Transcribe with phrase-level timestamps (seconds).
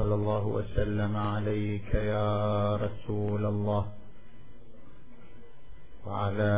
[0.00, 3.86] صلى الله وسلم عليك يا رسول الله
[6.06, 6.56] وعلى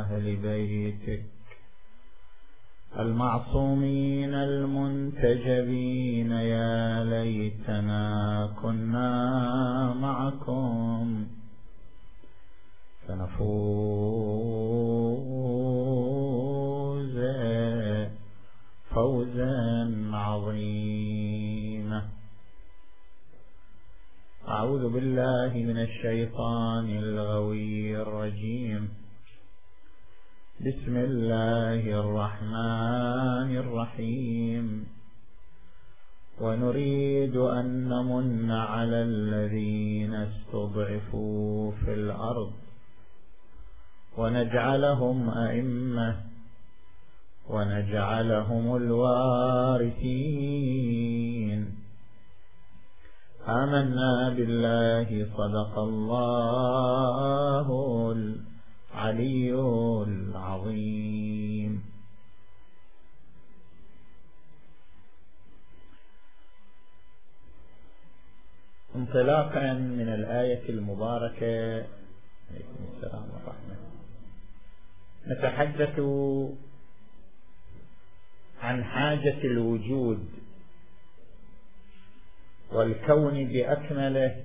[0.00, 1.24] أهل بيتك
[2.98, 8.04] المعصومين المنتجبين يا ليتنا
[8.62, 9.10] كنا
[10.00, 11.26] معكم
[13.08, 14.33] فنفوز
[24.64, 28.88] أعوذ بالله من الشيطان الغوي الرجيم.
[30.60, 34.86] بسم الله الرحمن الرحيم.
[36.40, 42.52] ونريد أن نمن على الذين استضعفوا في الأرض.
[44.18, 46.16] ونجعلهم أئمة.
[47.50, 49.84] ونجعلهم الوارثين.
[53.48, 57.68] آمنا بالله صدق الله
[58.12, 59.54] العلي
[60.08, 61.84] العظيم.
[68.96, 71.86] انطلاقا من الآية المباركة.
[72.50, 73.76] عليكم السلام ورحمة
[75.26, 76.00] نتحدث
[78.62, 80.43] عن حاجة الوجود.
[82.72, 84.36] والكون بأكمله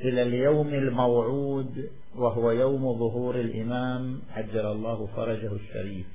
[0.00, 6.06] إلى اليوم الموعود وهو يوم ظهور الإمام عجل الله فرجه الشريف.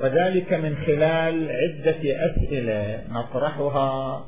[0.00, 4.26] وذلك من خلال عدة أسئلة نطرحها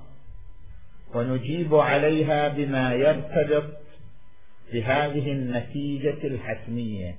[1.14, 3.80] ونجيب عليها بما يرتبط
[4.72, 7.16] بهذه النتيجة الحتمية.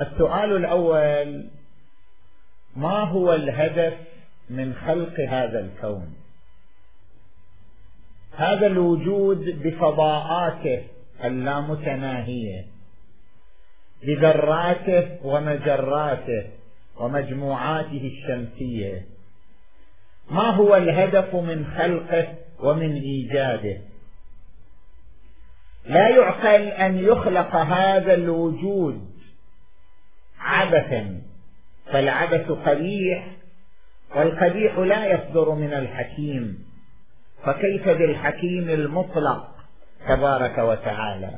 [0.00, 1.48] السؤال الأول
[2.78, 3.94] ما هو الهدف
[4.50, 6.14] من خلق هذا الكون؟
[8.36, 10.84] هذا الوجود بفضاءاته
[11.24, 12.64] اللامتناهية
[14.02, 16.44] بذراته ومجراته
[17.00, 19.06] ومجموعاته الشمسية.
[20.30, 23.80] ما هو الهدف من خلقه ومن إيجاده؟
[25.86, 29.10] لا يعقل أن يخلق هذا الوجود
[30.38, 31.27] عبثا.
[31.92, 33.26] فالعبث قبيح
[34.16, 36.58] والقبيح لا يصدر من الحكيم.
[37.44, 39.48] فكيف بالحكيم المطلق
[40.08, 41.30] تبارك وتعالى؟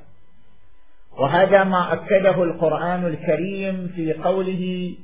[1.18, 4.94] وهذا ما أكده القرآن الكريم في قوله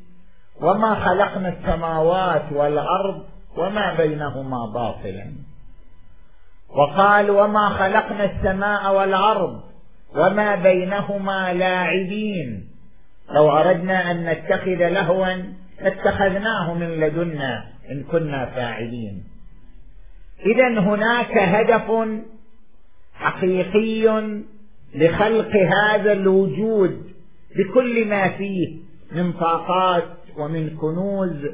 [0.60, 3.24] وما خلقنا السماوات والأرض
[3.56, 5.32] وما بينهما باطلا.
[6.68, 9.62] وقال وما خلقنا السماء والأرض
[10.14, 12.75] وما بينهما لاعبين.
[13.31, 15.42] لو أردنا أن نتخذ لهوا
[15.82, 19.25] لاتخذناه من لدنا إن كنا فاعلين.
[20.47, 22.09] إذا هناك هدف
[23.15, 24.32] حقيقي
[24.94, 27.06] لخلق هذا الوجود
[27.56, 28.76] بكل ما فيه
[29.12, 31.47] من طاقات ومن كنوز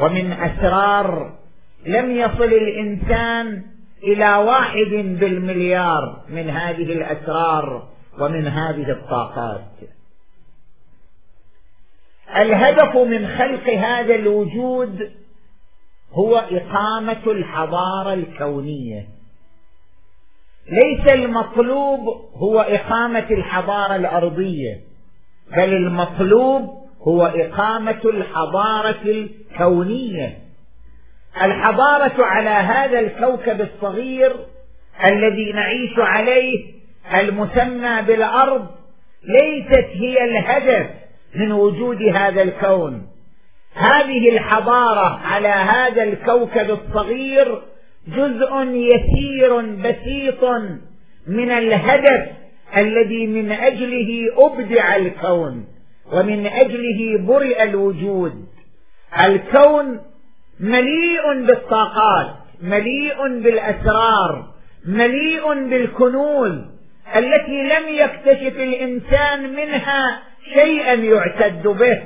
[0.00, 1.38] ومن أسرار.
[1.86, 3.62] لم يصل الإنسان
[4.02, 7.88] إلى واحد بالمليار من هذه الأسرار
[8.20, 9.64] ومن هذه الطاقات.
[12.36, 15.10] الهدف من خلق هذا الوجود
[16.12, 19.06] هو إقامة الحضارة الكونية.
[20.70, 22.00] ليس المطلوب
[22.34, 24.80] هو إقامة الحضارة الأرضية
[25.56, 30.38] بل المطلوب هو إقامة الحضارة الكونية.
[31.42, 34.36] الحضارة على هذا الكوكب الصغير
[35.12, 36.74] الذي نعيش عليه
[37.14, 38.66] المسمى بالأرض
[39.22, 41.07] ليست هي الهدف.
[41.34, 43.06] من وجود هذا الكون.
[43.74, 47.62] هذه الحضارة على هذا الكوكب الصغير
[48.08, 50.44] جزء يسير بسيط
[51.26, 52.26] من الهدف
[52.78, 55.66] الذي من أجله أبدع الكون
[56.12, 58.46] ومن أجله برئ الوجود.
[59.24, 60.00] الكون
[60.60, 64.44] مليء بالطاقات مليء بالأسرار
[64.86, 66.52] مليء بالكنوز
[67.16, 70.22] التي لم يكتشف الإنسان منها
[70.54, 72.02] شيئا يعتد به.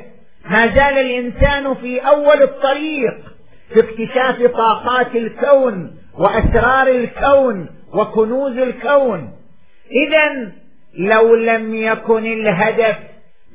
[0.50, 3.15] ما زال الإنسان في أول الطريق
[3.69, 9.31] في اكتشاف طاقات الكون وأسرار الكون وكنوز الكون.
[9.91, 10.53] إذا
[10.99, 12.97] لو لم يكن الهدف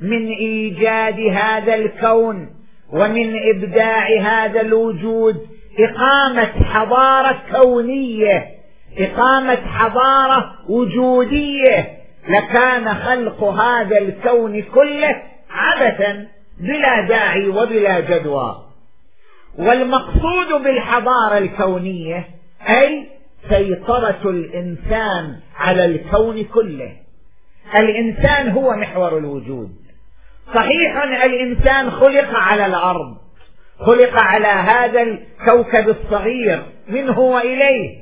[0.02, 2.50] من إيجاد هذا الكون
[2.94, 5.36] ومن إبداع هذا الوجود
[5.80, 8.46] إقامة حضارة كونية
[8.98, 11.88] إقامة حضارة وجودية
[12.30, 16.28] لكان خلق هذا الكون كله عبثا
[16.60, 18.64] بلا داعي وبلا جدوى.
[19.58, 22.28] والمقصود بالحضارة الكونية
[22.70, 23.08] أي
[23.50, 26.92] سيطرة الإنسان على الكون كله.
[27.80, 29.70] الإنسان هو محور الوجود.
[30.54, 33.18] صحيح الإنسان خلق على الأرض
[33.80, 37.98] خلق على هذا الكوكب الصغير منه وإليه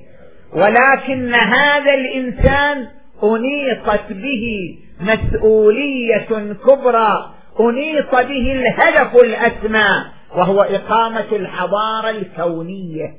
[0.54, 2.88] ولكن هذا الإنسان
[3.24, 13.14] انيطت به مسؤولية كبرى أنيط به الهدف الأسمى وهو إقامة الحضارة الكونية.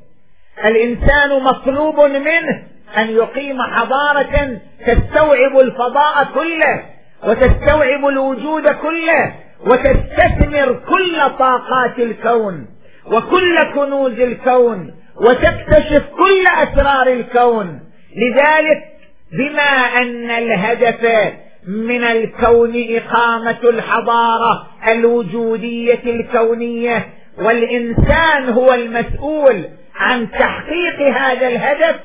[0.65, 2.63] الإنسان مطلوب منه
[2.97, 6.83] أن يقيم حضارة تستوعب الفضاء كله
[7.25, 12.67] وتستوعب الوجود كله وتستثمر كل طاقات الكون
[13.07, 17.81] وكل كنوز الكون وتكتشف كل أسرار الكون.
[18.17, 18.85] لذلك
[19.33, 21.33] بما أن الهدف
[21.69, 27.07] من الكون إقامة الحضارة الوجودية الكونية
[27.39, 29.65] والإنسان هو المسؤول
[29.97, 31.97] عن تحقيق هذا الهدف.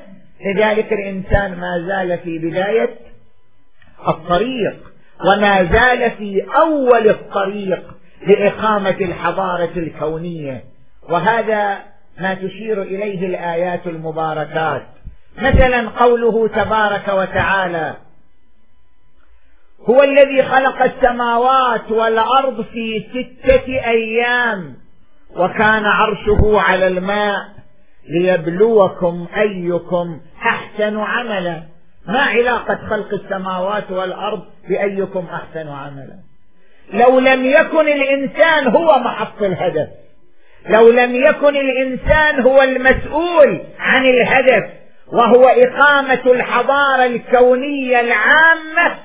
[0.46, 2.90] لذلك الإنسان ما زال في بداية
[4.08, 4.92] الطريق
[5.26, 7.82] وما زال في أول الطريق
[8.26, 10.64] لإقامة الحضارة الكونية.
[11.08, 11.78] وهذا
[12.20, 14.82] ما تشير إليه الآيات المباركات.
[15.38, 17.96] مثلا قوله تبارك وتعالى
[19.90, 24.74] هو الذي خلق السماوات والأرض في ستة أيام
[25.36, 27.48] وكان عرشه على الماء
[28.08, 31.62] ليبلوكم أيكم أحسن عملا.
[32.06, 36.18] ما علاقة خلق السماوات والأرض بأيكم أحسن عملا.
[36.92, 39.88] لو لم يكن الإنسان هو محط الهدف.
[40.66, 44.81] لو لم يكن الإنسان هو المسؤول عن الهدف.
[45.12, 48.98] وهو إقامة الحضارة الكونية العامة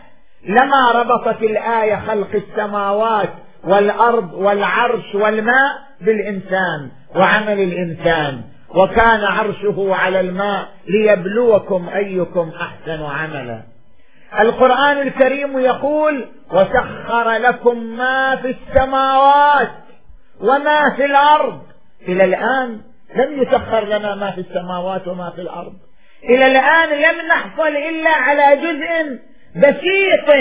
[0.43, 3.29] لما ربطت الآية خلق السماوات
[3.63, 8.41] والأرض والعرش والماء بالإنسان وعمل الإنسان.
[8.75, 13.61] وكان عرشه على الماء ليبلوكم أيكم أحسن عملا.
[14.41, 19.71] القرآن الكريم يقول وسخر لكم ما في السماوات
[20.41, 21.61] وما في الأرض.
[22.07, 22.81] إلى الآن
[23.15, 25.73] لم يسخر لنا ما في السماوات وما في الأرض.
[26.29, 29.19] إلى الآن لم نحصل إلا على جزء
[29.55, 30.35] بسيط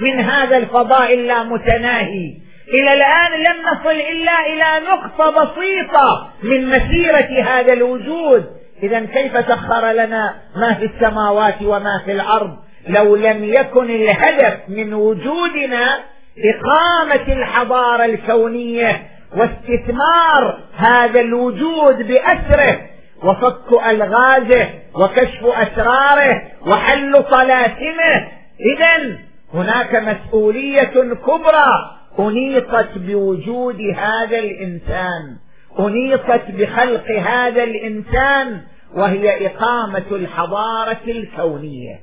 [0.00, 2.34] من هذا الفضاء اللامتناهي
[2.68, 8.44] إلى الآن لم نصل إلا إلى نقطة بسيطة من مسيرة هذا الوجود.
[8.82, 12.56] اذا كيف سخر لنا ما في السماوات وما في الأرض
[12.88, 15.98] لو لم يكن الهدف من وجودنا
[16.38, 19.02] إقامة الحضارة الكونية
[19.36, 22.80] واستثمار هذا الوجود بأسره
[23.24, 28.28] وفك ألغازه وكشف أسراره وحل طلاسمه
[28.60, 29.18] اذا
[29.54, 35.36] هناك مسؤولية كبرى انيطت بوجود هذا الإنسان
[35.78, 38.60] انيطت بخلق هذا الإنسان
[38.94, 42.00] وهي إقامة الحضارة الكونية.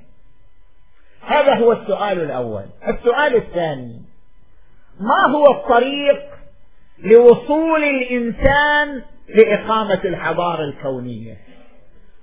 [1.27, 2.65] هذا هو السؤال الأول.
[2.87, 4.01] السؤال الثاني
[4.99, 6.21] ما هو الطريق
[7.03, 11.37] لوصول الإنسان لإقامة الحضارة الكونية.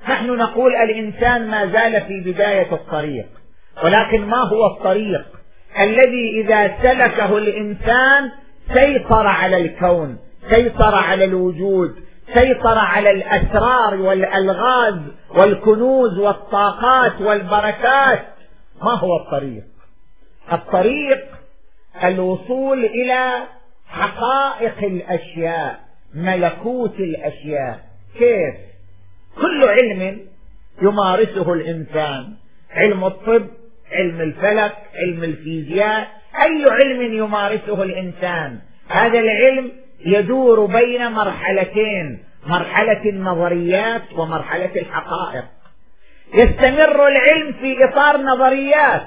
[0.08, 3.26] نحن نقول الإنسان ما زال في بداية الطريق
[3.84, 5.26] ولكن ما هو الطريق؟
[5.80, 8.30] الذي إذا سلكه الإنسان
[8.74, 10.18] سيطر على الكون
[10.50, 11.94] سيطر على الوجود
[12.34, 18.26] سيطر على الأسرار والألغاز والكنوز والطاقات والبركات.
[18.82, 19.64] ما هو الطريق؟
[20.52, 21.26] الطريق
[22.04, 23.42] الوصول إلى
[23.88, 25.89] حقائق الأشياء.
[26.14, 27.80] ملكوت الأشياء.
[28.18, 28.54] كيف؟
[29.40, 30.20] كل علم
[30.82, 32.32] يمارسه الإنسان.
[32.70, 33.46] علم الطب
[33.92, 36.08] علم الفلك علم الفيزياء
[36.42, 38.58] أي علم يمارسه الإنسان.
[38.88, 39.72] هذا العلم
[40.06, 45.44] يدور بين مرحلتين مرحلة النظريات ومرحلة الحقائق.
[46.34, 49.02] يستمر العلم في إطار نظريات.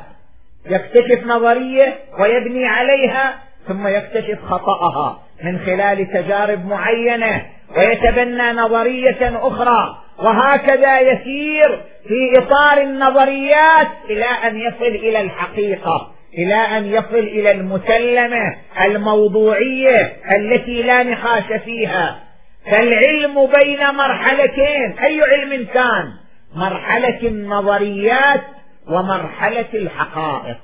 [0.65, 5.22] يكتشف نظرية ويبني عليها ثم يكتشف خطأها.
[5.43, 7.45] من خلال تجارب معينة
[7.77, 9.99] ويتبنى نظرية أخرى.
[10.19, 18.55] وهكذا يسير في إطار النظريات إلى أن يصل إلى الحقيقة إلى أن يصل إلى المسلمة
[18.81, 22.19] الموضوعية التي لا نقاش فيها.
[22.65, 24.99] فالعلم بين مرحلتين.
[24.99, 26.13] أي علم كان؟
[26.55, 28.41] مرحلة النظريات
[28.87, 30.57] ومرحلة الحقائق.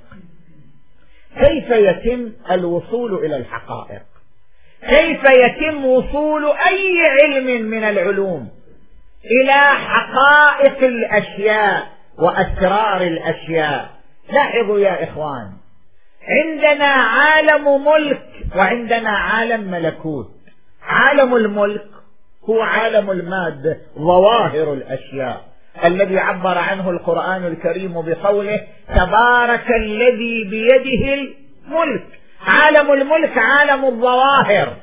[1.44, 4.02] كيف يتم الوصول إلى الحقائق؟
[4.88, 8.50] كيف يتم وصول أي علم من العلوم
[9.26, 11.88] إلى حقائق الأشياء
[12.20, 13.90] وأسرار الأشياء؟
[14.34, 15.52] لاحظوا يا إخوان
[16.28, 18.22] عندنا عالم ملك
[18.56, 20.32] وعندنا عالم ملكوت.
[20.84, 21.88] عالم الملك
[22.50, 25.42] هو عالم المادة ظواهر الأشياء.
[25.88, 28.62] الذي عبر عنه القرآن الكريم بقوله
[28.96, 32.19] تبارك الذي بيده الملك.
[32.48, 34.76] عالم الملك عالم الظواهر.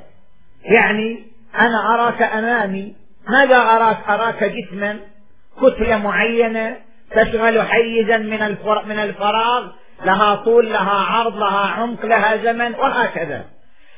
[0.64, 1.22] يعني
[1.58, 2.94] أنا أراك أمامي.
[3.28, 5.00] ماذا أراك؟ أراك جسما
[5.62, 6.76] كتلة معينة
[7.10, 9.68] تشغل حيزا من من الفراغ.
[10.04, 13.44] لها طول لها عرض لها عمق لها زمن وهكذا.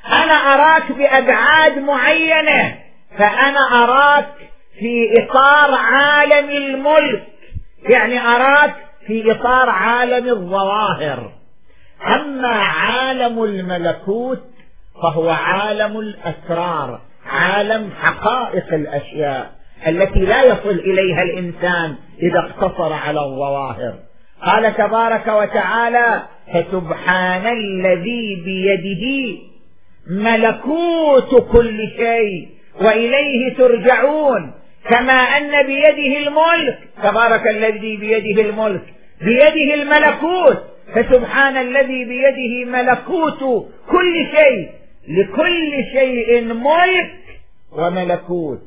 [0.07, 2.79] أنا أراك بأبعاد معينة.
[3.19, 4.35] فأنا أراك
[4.79, 7.27] في إطار عالم الملك.
[7.95, 8.75] يعني أراك
[9.07, 11.38] في إطار عالم الظواهر.
[12.07, 14.43] أما عالم الملكوت
[15.03, 19.51] فهو عالم الأسرار عالم حقائق الأشياء
[19.87, 23.95] التي لا يصل إليها الإنسان إذا اقتصر على الظواهر.
[24.43, 26.23] قال تبارك وتعالى
[26.55, 29.39] فسبحان الذي بيده
[30.11, 32.49] ملكوت كل شيء
[32.81, 34.53] وإليه ترجعون.
[34.91, 38.83] كما أن بيده الملك تبارك الذي بيده الملك
[39.21, 40.63] بيده الملكوت.
[40.95, 44.69] فسبحان الذي بيده ملكوت كل شيء.
[45.09, 47.15] لكل شيء ملك
[47.73, 48.59] وملكوت.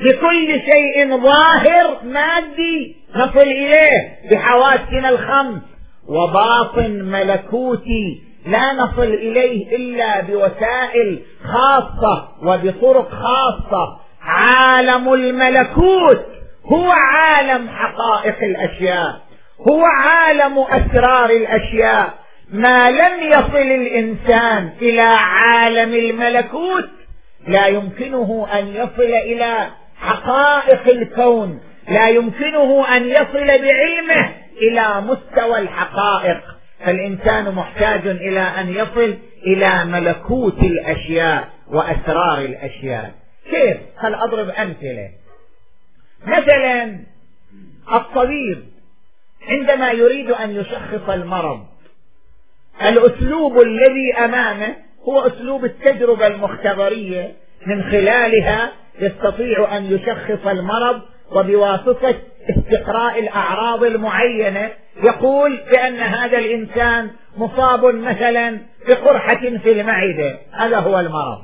[0.00, 5.62] لكل شيء ظاهر مادي نصل إليه بحواسنا الخمس.
[6.08, 13.98] وباطن ملكوتي لا نصل إليه إلا بوسائل خاصة وبطرق خاصة.
[14.22, 16.26] عالم الملكوت
[16.72, 19.25] هو عالم حقائق الأشياء.
[19.60, 22.14] هو عالم أسرار الأشياء.
[22.50, 26.88] ما لم يصل الإنسان إلى عالم الملكوت
[27.48, 29.70] لا يمكنه أن يصل إلى
[30.00, 36.40] حقائق الكون لا يمكنه أن يصل بعلمه إلى مستوى الحقائق.
[36.84, 43.12] فالإنسان محتاج إلى أن يصل إلى ملكوت الأشياء وأسرار الأشياء.
[43.50, 45.10] كيف؟ هل أضرب أمثلة؟
[46.26, 47.00] مثلا
[47.98, 48.75] الطبيب.
[49.48, 51.66] عندما يريد أن يشخص المرض
[52.82, 54.76] الأسلوب الذي أمامه
[55.08, 57.32] هو أسلوب التجربة المختبرية
[57.66, 62.14] من خلالها يستطيع أن يشخص المرض وبواسطة
[62.50, 64.70] استقراء الأعراض المعينة.
[65.08, 71.38] يقول بأن هذا الإنسان مصاب مثلا بقرحة في المعدة هذا هو المرض.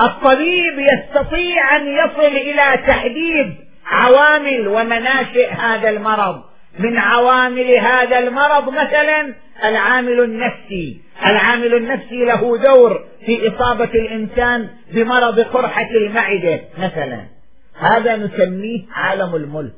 [0.00, 3.54] الطبيب يستطيع أن يصل إلى تحديد
[3.86, 6.42] عوامل ومناشئ هذا المرض.
[6.78, 11.00] من عوامل هذا المرض مثلا العامل النفسي.
[11.26, 17.24] العامل النفسي له دور في إصابة الإنسان بمرض قرحة المعدة مثلا.
[17.78, 19.72] هذا نسميه عالم الملك.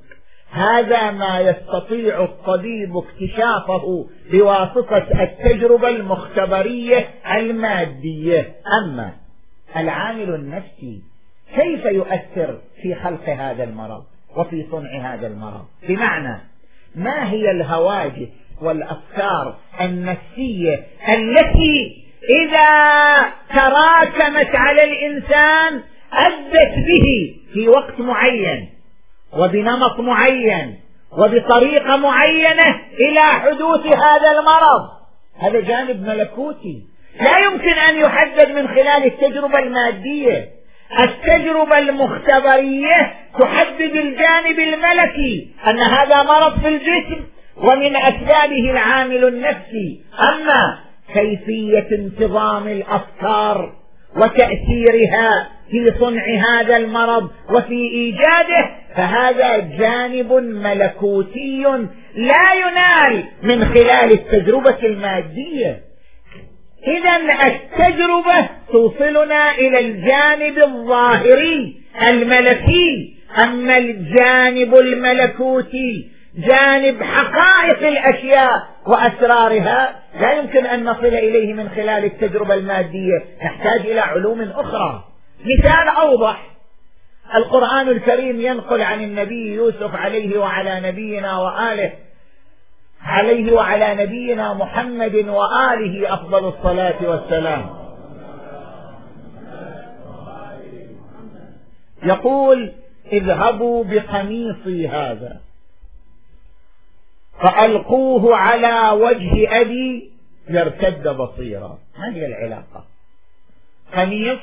[0.50, 8.52] هذا ما يستطيع الطبيب اكتشافه بواسطة التجربة المختبرية المادية.
[8.82, 9.12] أما
[9.76, 11.02] العامل النفسي
[11.54, 14.04] كيف يؤثر في خلق هذا المرض
[14.36, 16.40] وفي صنع هذا المرض؟ بمعنى
[16.98, 18.28] ما هي الهواجس
[18.62, 22.68] والأفكار النفسية التي إذا
[23.58, 28.68] تراكمت على الإنسان أدت به في وقت معين
[29.32, 30.80] وبنمط معين
[31.12, 34.88] وبطريقة معينة إلى حدوث هذا المرض.
[35.38, 36.82] هذا جانب ملكوتي.
[37.20, 40.48] لا يمكن أن يحدد من خلال التجربة المادية.
[41.00, 47.24] التجربة المختبرية تحدد الجانب الملكي أن هذا مرض في الجسم
[47.56, 50.00] ومن أسبابه العامل النفسي.
[50.32, 50.78] أما
[51.14, 53.72] كيفية انتظام الأفكار
[54.16, 61.62] وتأثيرها في صنع هذا المرض وفي إيجاده فهذا جانب ملكوتي
[62.14, 65.87] لا ينال من خلال التجربة المادية.
[66.86, 67.16] إذا
[67.46, 71.76] التجربة توصلنا إلى الجانب الظاهري
[72.12, 73.14] الملكي.
[73.46, 76.08] أما الجانب الملكوتي
[76.52, 84.00] جانب حقائق الأشياء وأسرارها لا يمكن أن نصل إليه من خلال التجربة المادية نحتاج إلى
[84.00, 85.04] علوم أخرى.
[85.44, 86.42] مثال أوضح.
[87.34, 91.92] القرآن الكريم ينقل عن النبي يوسف عليه وعلى نبينا وآله
[93.08, 97.70] عليه وعلى نبينا محمد وآله أفضل الصلاة والسلام.
[102.02, 102.72] يقول
[103.12, 105.40] اذهبوا بقميصي هذا.
[107.42, 110.10] فألقوه على وجه أبي
[110.48, 111.78] يرتد بصيرا.
[111.98, 112.84] ما هي العلاقة.
[113.94, 114.38] قميص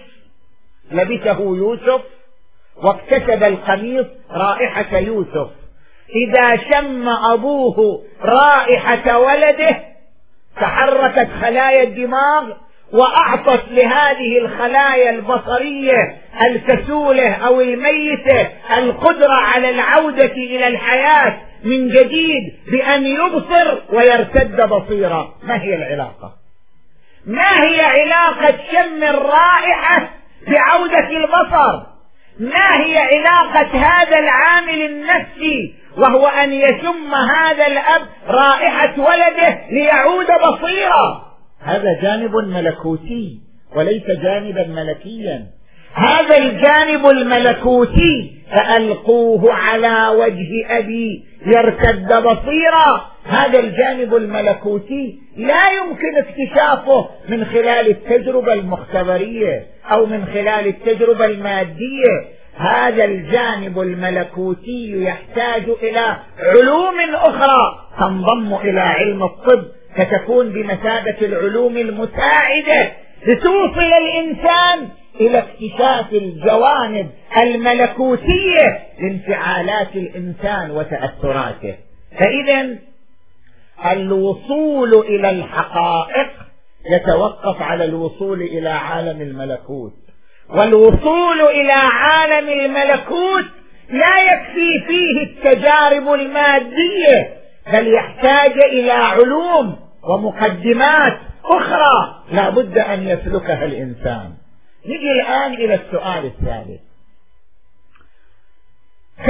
[0.91, 2.01] لبسه يوسف
[2.75, 5.49] واكتسب القميص رائحة يوسف.
[6.09, 9.79] إذا شم أبوه رائحة ولده
[10.61, 12.51] تحركت خلايا الدماغ
[12.93, 23.05] وأعطت لهذه الخلايا البصرية الكسولة أو الميتة القدرة على العودة إلى الحياة من جديد بأن
[23.05, 25.33] يبصر ويرتد بصيرا.
[25.43, 26.33] ما هي العلاقة؟
[27.25, 30.09] ما هي علاقة شم الرائحة
[30.47, 31.94] بعودة البصر؟
[32.39, 41.25] ما هي علاقة هذا العامل النفسي وهو أن يشم هذا الأب رائحة ولده ليعود بصيرا؟
[41.61, 43.39] هذا جانب ملكوتي
[43.75, 45.45] وليس جانبا ملكيا.
[45.95, 51.23] هذا الجانب الملكوتي فألقوه على وجه أبي
[51.55, 53.05] يرتد بصيرا.
[53.25, 59.63] هذا الجانب الملكوتي لا يمكن اكتشافه من خلال التجربة المختبرية
[59.97, 62.25] أو من خلال التجربة المادية.
[62.57, 69.63] هذا الجانب الملكوتي يحتاج إلى علوم أخرى تنضم إلى علم الطب
[69.97, 72.91] فتكون بمثابة العلوم المساعدة.
[73.27, 77.09] لتوصل الإنسان إلى اكتشاف الجوانب
[77.41, 81.75] الملكوتية لانفعالات الإنسان وتأثراته.
[82.23, 82.77] فإذا
[83.91, 86.27] الوصول إلى الحقائق
[86.95, 89.93] يتوقف على الوصول إلى عالم الملكوت.
[90.49, 93.45] والوصول إلى عالم الملكوت
[93.89, 97.33] لا يكفي فيه التجارب المادية
[97.73, 99.75] بل يحتاج إلى علوم
[100.09, 104.31] ومقدمات أخرى لا بد أن يسلكها الإنسان.
[104.85, 106.81] نجي الآن إلى السؤال الثالث.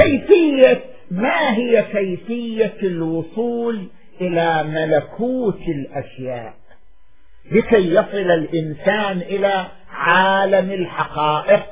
[0.00, 3.88] كيفية ما هي كيفية الوصول
[4.20, 6.54] إلى ملكوت الأشياء؟
[7.52, 11.66] لكي يصل الإنسان إلى عالم الحقائق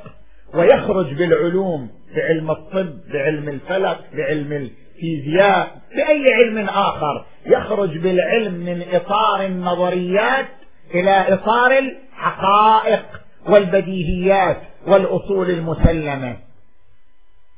[0.53, 9.45] ويخرج بالعلوم بعلم الطب بعلم الفلك بعلم الفيزياء بأي علم آخر يخرج بالعلم من إطار
[9.45, 10.47] النظريات
[10.93, 13.05] إلى إطار الحقائق.
[13.49, 16.37] والبديهيات والأصول المسلمة.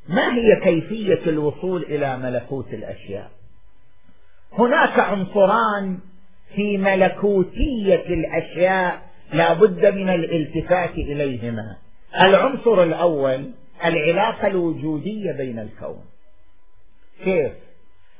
[0.09, 3.31] ما هي كيفية الوصول إلى ملكوت الأشياء؟
[4.57, 5.99] هناك عنصران
[6.55, 9.01] في ملكوتية الأشياء
[9.33, 11.77] لا بد من الالتفات إليهما.
[12.21, 13.51] العنصر الأول
[13.85, 16.03] العلاقة الوجودية بين الكون.
[17.23, 17.51] كيف؟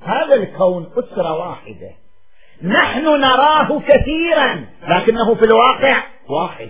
[0.02, 1.92] هذا الكون أسرة واحدة.
[2.64, 6.70] نحن نراه كثيرا لكنه في الواقع واحد.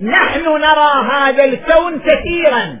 [0.00, 2.78] نحن نرى هذا الكون كثيرا.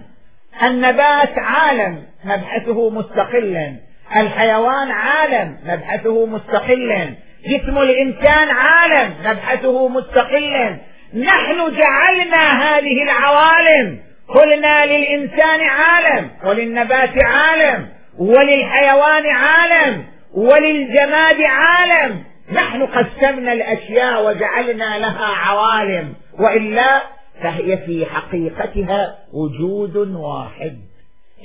[0.62, 3.76] النبات عالم نبحثه مستقلا.
[4.16, 7.14] الحيوان عالم نبحثه مستقلا.
[7.46, 10.76] جسم الإنسان عالم نبحثه مستقلا.
[11.14, 13.98] نحن جعلنا هذه العوالم.
[14.28, 22.24] قلنا للإنسان عالم وللنبات عالم وللحيوان عالم وللجماد عالم.
[22.50, 27.02] نحن قسمنا الأشياء وجعلنا لها عوالم وإلا
[27.42, 30.78] فهي في حقيقتها وجود واحد.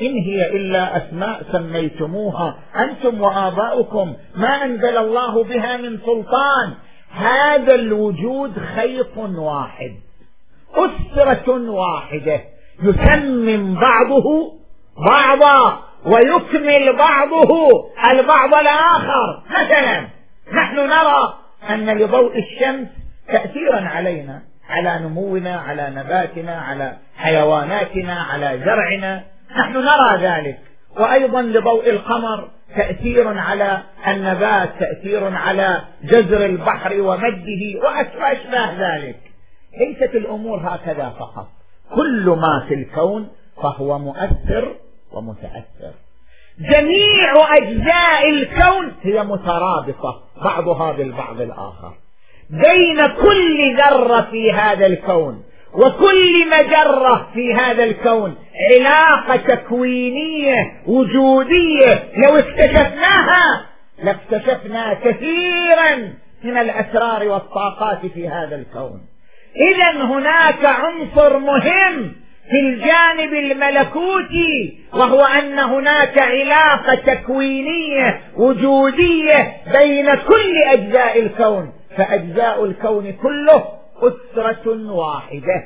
[0.02, 6.74] إن هي إلا أسماء سميتموها أنتم وآباؤكم ما أنزل الله بها من سلطان.
[7.12, 9.96] هذا الوجود خيط واحد
[10.76, 12.42] أسرة واحدة.
[12.84, 14.54] يسمم بعضه
[15.10, 17.50] بعضا ويكمل بعضه
[18.12, 19.44] البعض الآخر.
[19.50, 20.17] مثلا
[20.54, 21.34] نحن نرى
[21.70, 22.88] أن لضوء الشمس
[23.28, 29.24] تأثيرا علينا على نمونا على نباتنا على حيواناتنا على زرعنا.
[29.58, 30.60] نحن نرى ذلك.
[30.98, 39.20] وأيضا لضوء القمر تأثير على النبات تأثير على جزر البحر ومده وأشباه ذلك.
[39.80, 41.48] ليست الأمور هكذا فقط.
[41.96, 43.30] كل ما في الكون
[43.64, 44.76] فهو مؤثر
[45.12, 45.94] ومتأثر.
[46.60, 51.94] جميع أجزاء الكون هي مترابطة بعضها بالبعض الآخر.
[52.50, 55.44] بين كل ذرة في هذا الكون
[55.74, 58.36] وكل مجرة في هذا الكون
[58.80, 61.94] علاقة تكوينية وجودية.
[62.16, 63.66] لو اكتشفناها
[64.04, 65.96] لاكتشفنا كثيرا
[66.44, 69.02] من الأسرار والطاقات في هذا الكون.
[69.56, 72.16] إذا هناك عنصر مهم
[72.50, 83.12] في الجانب الملكوتي وهو أن هناك علاقة تكوينية وجودية بين كل أجزاء الكون فأجزاء الكون
[83.12, 83.64] كله
[84.02, 85.64] أسرة واحدة.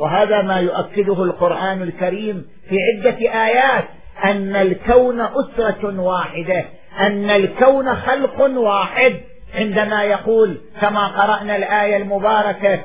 [0.00, 3.84] وهذا ما يؤكده القرآن الكريم في عدة آيات
[4.24, 6.64] أن الكون أسرة واحدة
[7.00, 9.14] أن الكون خلق واحد
[9.54, 12.80] عندما يقول كما قرأنا الآية المباركة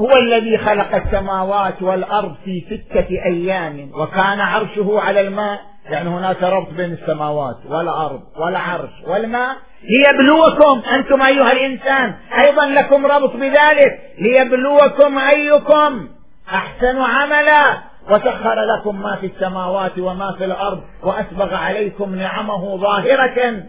[0.00, 5.60] هو الذي خلق السماوات والأرض في ستة أيام وكان عرشه على الماء.
[5.90, 9.56] يعني هناك ربط بين السماوات والأرض والعرش والماء.
[9.82, 12.14] ليبلوكم أنتم أيها الإنسان.
[12.46, 14.00] أيضا لكم ربط بذلك.
[14.18, 16.08] ليبلوكم أيكم.
[16.54, 17.78] أحسن عملا.
[18.10, 23.62] وسخر لكم ما في السماوات وما في الأرض وأسبغ عليكم نعمه ظاهرة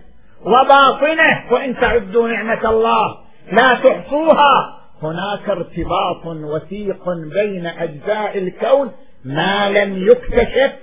[0.46, 1.44] وباطنة.
[1.52, 3.18] وإن تعدوا نعمة الله
[3.52, 4.81] لا تحصوها.
[5.04, 8.92] هناك ارتباط وثيق بين أجزاء الكون
[9.26, 10.74] ما لم يكتشف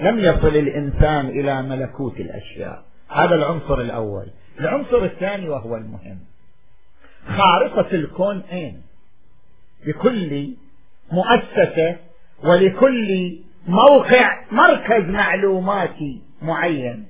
[0.00, 2.82] لم يصل الإنسان إلى ملكوت الأشياء.
[3.10, 4.26] هذا العنصر الأول.
[4.60, 6.18] العنصر الثاني وهو المهم.
[7.36, 8.82] خارطة الكون أين؟
[9.86, 10.48] لكل
[11.12, 11.96] مؤسسة
[12.44, 17.06] ولكل موقع مركز معلوماتي معين.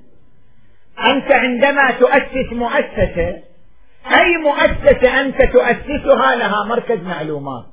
[1.08, 3.42] أنت عندما تؤسس مؤسسة
[4.20, 7.64] أي مؤسسة أنت تؤسسها لها مركز معلومات.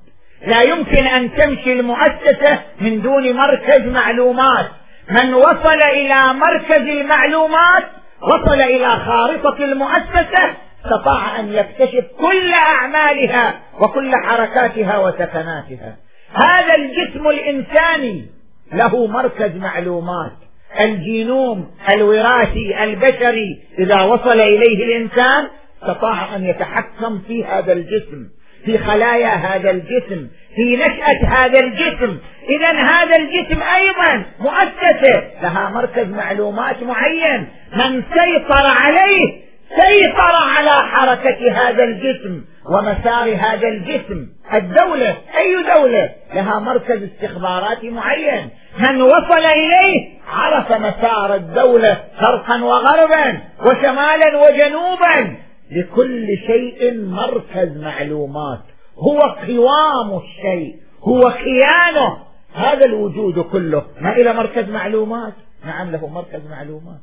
[0.48, 4.65] لا يمكن أن تمشي المؤسسة من دون مركز معلومات.
[5.10, 7.84] من وصل إلى مركز المعلومات
[8.22, 10.54] وصل إلى خارطة المؤسسة
[10.86, 15.96] استطاع أن يكتشف كل أعمالها وكل حركاتها وسكناتها.
[16.34, 18.26] هذا الجسم الإنساني
[18.74, 20.32] له مركز معلومات.
[20.80, 25.48] الجينوم الوراثي البشري إذا وصل إليه الإنسان
[25.84, 28.28] استطاع أن يتحكم في هذا الجسم
[28.65, 32.17] في خلايا هذا الجسم في نشأة هذا الجسم.
[32.50, 37.48] إذا هذا الجسم أيضا مؤسسة لها مركز معلومات معين.
[37.76, 39.43] من سيطر عليه
[39.82, 44.28] سيطر على حركة هذا الجسم ومسار هذا الجسم.
[44.54, 48.50] الدولة أي دولة؟ لها مركز استخباراتي معين.
[48.80, 55.36] من وصل إليه عرف مسار الدولة شرقا وغربا وشمالا وجنوبا.
[55.71, 58.60] لكل شيء مركز معلومات.
[58.97, 62.17] هو قوام الشيء هو كيانه
[62.54, 63.84] هذا الوجود كله.
[64.02, 65.34] ما إلى مركز معلومات؟
[65.65, 66.99] نعم له مركز معلومات.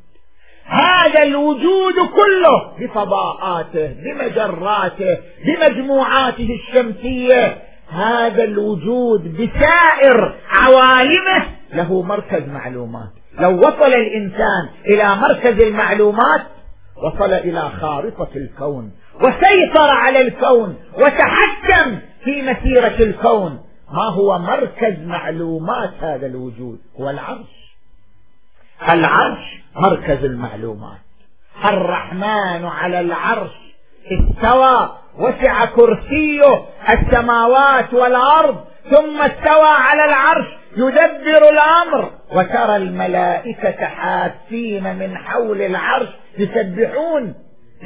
[0.64, 7.58] هذا الوجود كله بفضاءاته بمجراته بمجموعاته الشمسية.
[7.88, 13.10] هذا الوجود بسائر عوالمه له مركز معلومات.
[13.38, 16.40] لو وصل الإنسان إلى مركز المعلومات
[17.02, 23.60] وصل إلى خارطة الكون وسيطر على الكون وتحكم في مسيرة الكون.
[23.92, 27.74] ما هو مركز معلومات هذا الوجود؟ هو العرش.
[28.94, 30.98] العرش مركز المعلومات.
[31.70, 33.50] الرحمن على العرش
[34.06, 42.10] استوى وسع كرسيه السماوات والأرض ثم استوى على العرش يدبر الأمر.
[42.32, 47.34] وترى الملائكة حافين من حول العرش يسبحون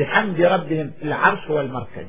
[0.01, 2.07] بحمد ربهم العرش هو المركز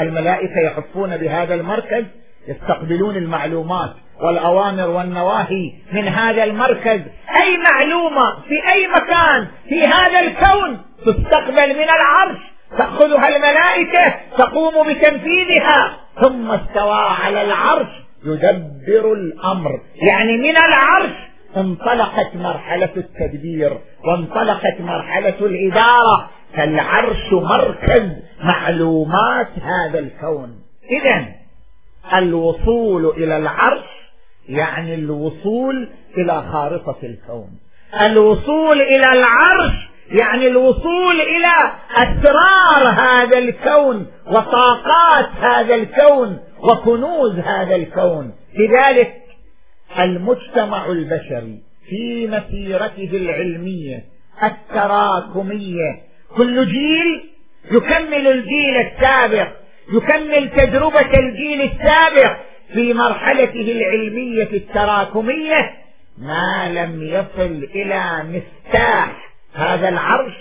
[0.00, 2.04] الملائكة يحفون بهذا المركز
[2.48, 7.00] يستقبلون المعلومات والأوامر والنواهي من هذا المركز.
[7.42, 12.38] أي معلومة في أي مكان في هذا الكون تستقبل من العرش؟
[12.78, 15.96] تأخذها الملائكة تقوم بتنفيذها.
[16.22, 17.88] ثم استوى على العرش
[18.24, 19.80] يدبر الأمر.
[20.08, 21.12] يعني من العرش
[21.56, 28.10] انطلقت مرحلة التدبير وانطلقت مرحلة الإدارة فالعرش مركز
[28.44, 30.54] معلومات هذا الكون.
[30.90, 31.26] إذا
[32.18, 33.84] الوصول إلى العرش
[34.48, 35.88] يعني الوصول
[36.18, 37.48] إلى خارطة الكون.
[38.06, 39.72] الوصول إلى العرش
[40.20, 48.32] يعني الوصول إلى أسرار هذا الكون وطاقات هذا الكون وكنوز هذا الكون.
[48.54, 49.21] لذلك
[49.98, 54.04] المجتمع البشري في مسيرته العلمية
[54.42, 56.00] التراكمية.
[56.36, 57.30] كل جيل
[57.70, 59.48] يكمل الجيل السابق
[59.92, 62.36] يكمل تجربة الجيل السابق
[62.72, 65.70] في مرحلته العلمية التراكمية.
[66.18, 70.34] ما لم يصل إلى مفتاح هذا العرش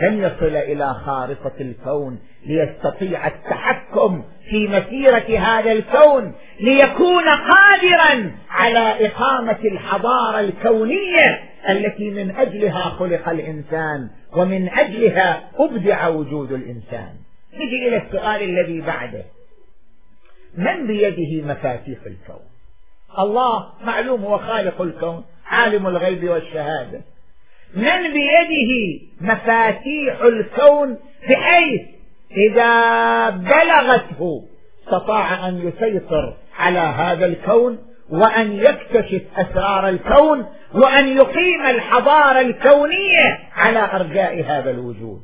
[0.00, 2.18] لن يصل إلى خارطة الكون.
[2.46, 12.80] ليستطيع التحكم في مسيرة هذا الكون ليكون قادرا على إقامة الحضارة الكونية التي من أجلها
[12.80, 17.12] خلق الإنسان ومن أجلها أبدع وجود الإنسان.
[17.54, 19.24] نجي إلى السؤال الذي بعده.
[20.56, 22.46] من بيده مفاتيح الكون؟
[23.18, 27.00] الله معلوم هو خالق الكون عالم الغيب والشهادة.
[27.74, 31.95] من بيده مفاتيح الكون بحيث
[32.30, 34.42] إذا بلغته
[34.84, 37.78] استطاع أن يسيطر على هذا الكون
[38.10, 45.22] وأن يكتشف أسرار الكون وأن يقيم الحضارة الكونية على أرجاء هذا الوجود.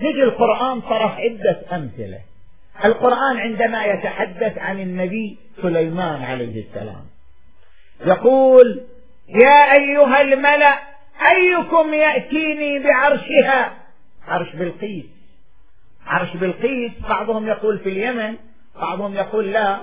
[0.00, 2.18] نجي القرآن طرح عدة أمثلة.
[2.84, 7.04] القرآن عندما يتحدث عن النبي سليمان عليه السلام
[8.06, 8.82] يقول
[9.28, 10.78] يا أيها الملأ
[11.30, 13.72] أيكم يأتيني بعرشها؟
[14.28, 15.15] عرش بلقيس.
[16.06, 18.34] عرش بلقيس بعضهم يقول في اليمن
[18.80, 19.78] بعضهم يقول لا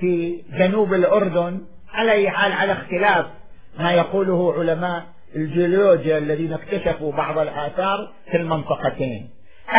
[0.00, 1.60] في جنوب الأردن
[1.92, 3.26] على أي حال على اختلاف
[3.78, 5.04] ما يقوله علماء
[5.36, 9.28] الجيولوجيا الذين اكتشفوا بعض الآثار في المنطقتين.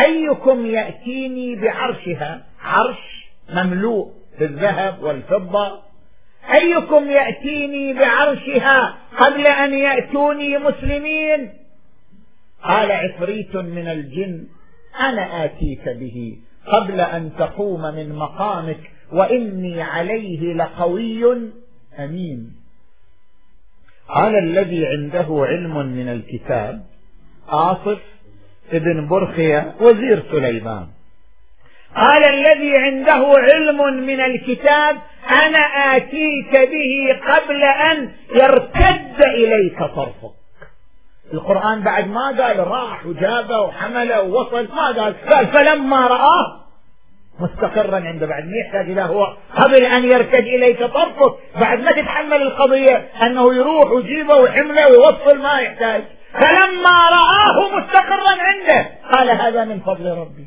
[0.08, 5.80] أيكم يأتيني بعرشها؟ عرش مملوء بالذهب والفضة.
[6.60, 11.50] أيكم يأتيني بعرشها قبل أن يأتوني مسلمين؟
[12.62, 14.46] قال عفريت من الجن
[15.00, 18.80] أنا آتيك به قبل أن تقوم من مقامك
[19.12, 21.50] وإني عليه لقوي
[21.98, 22.52] أمين.
[24.08, 26.86] قال الذي عنده علم من الكتاب
[27.48, 27.98] آصف
[28.72, 30.86] ابن برخية وزير سليمان.
[31.96, 34.96] قال الذي عنده علم من الكتاب
[35.42, 35.58] أنا
[35.96, 38.10] آتيك به قبل أن
[38.42, 40.37] يرتد إليك طرفك.
[41.32, 46.60] القرآن بعد ما قال راح وجابه وحمله ووصل ما قال؟ قال فلما رآه
[47.40, 48.26] مستقرا عنده.
[48.26, 53.54] بعد ما يحتاج إلى هو قبل أن يرتد إليك طرفك بعد ما تتحمل القضية أنه
[53.54, 56.02] يروح ويجيبه ويحمله ويوصل ما يحتاج.
[56.32, 60.46] فلما رآه مستقرا عنده قال هذا من فضل ربي.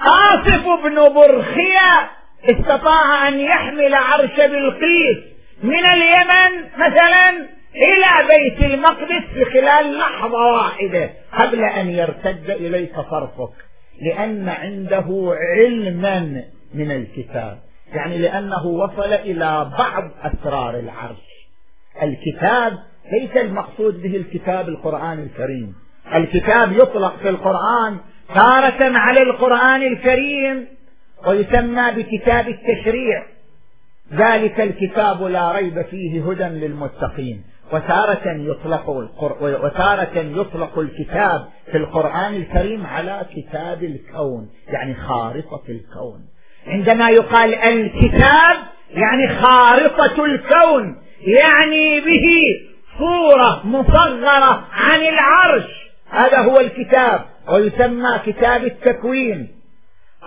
[0.00, 2.10] آصف بن برخية
[2.50, 5.18] استطاع أن يحمل عرش بلقيس
[5.62, 7.59] من اليمن مثلا.
[7.74, 13.52] إلى بيت المقدس في خلال لحظة واحدة قبل أن يرتد إليك طرفك
[14.02, 17.58] لأن عنده علما من الكتاب
[17.94, 21.30] يعني لأنه وصل إلى بعض أسرار العرش.
[22.02, 22.72] الكتاب
[23.12, 25.74] ليس المقصود به الكتاب القرآن الكريم.
[26.14, 27.98] الكتاب يطلق في القرآن
[28.34, 30.66] تارة على القرآن الكريم
[31.26, 33.22] ويسمى بكتاب التشريع.
[34.12, 37.44] ذلك الكتاب لا ريب فيه هدى للمتقين.
[37.72, 38.90] وتارة يطلق
[39.40, 46.20] وتارة يطلق الكتاب في القرآن الكريم على كتاب الكون يعني خارطة الكون.
[46.66, 48.56] عندما يقال الكتاب
[48.90, 52.26] يعني خارطة الكون يعني به
[52.98, 55.70] صورة مصغرة عن العرش.
[56.10, 59.48] هذا هو الكتاب ويسمى كتاب التكوين.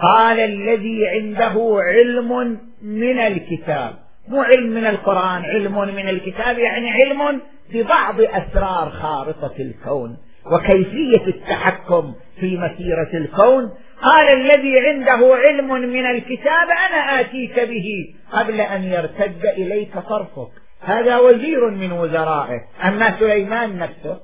[0.02, 4.03] قال الذي عنده علم من الكتاب.
[4.28, 7.42] مو علم من القرآن علم من الكتاب يعني علم
[7.74, 10.18] ببعض أسرار خارطة الكون
[10.52, 13.72] وكيفية التحكم في مسيرة الكون.
[14.02, 20.52] قال الذي عنده علم من الكتاب أنا آتيك به قبل أن يرتد إليك طرفك.
[20.82, 22.62] هذا وزير من وزرائه.
[22.84, 24.20] أما سليمان نفسه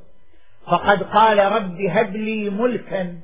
[0.67, 3.15] فقد قال رب هب لي ملكا.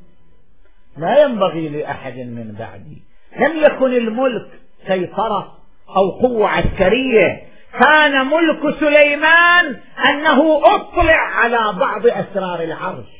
[0.97, 3.01] لا ينبغي لأحد من بعدي.
[3.39, 4.47] لم يكن الملك
[4.87, 5.64] سيطرة.
[5.89, 7.41] أو قوة عسكرية.
[7.85, 9.75] كان ملك سليمان
[10.09, 13.15] أنه أطلع على بعض أسرار العرش.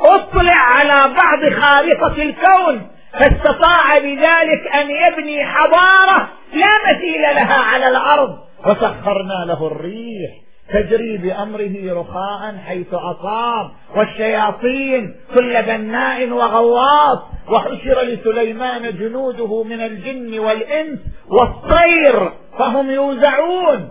[0.00, 2.90] أطلع على بعض خارطة الكون.
[3.12, 8.38] فاستطاع بذلك أن يبني حضارة لا مثيل لها على الأرض.
[8.66, 10.30] وسخرنا له الريح.
[10.72, 20.98] تجري بأمره رخاء حيث أصاب والشياطين كل بناء وغواص وحشر لسليمان جنوده من الجن والإنس
[21.28, 23.88] والطير فهم يوزعون.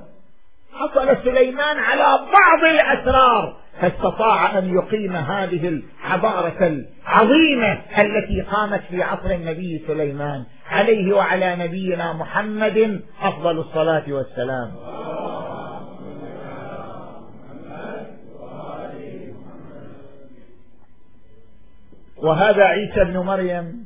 [0.73, 9.31] حصل سليمان على بعض الأسرار فاستطاع أن يقيم هذه الحضارة العظيمة التي قامت في عصر
[9.31, 14.71] النبي سليمان عليه وعلى نبينا محمد أفضل الصلاة والسلام.
[22.23, 23.85] وهذا عيسى ابن مريم